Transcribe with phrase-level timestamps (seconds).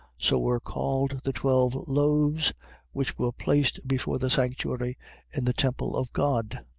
[0.17, 2.53] .So were called the twelve loaves
[2.91, 4.97] which were placed before the sanctuary
[5.31, 6.65] in the temple of God.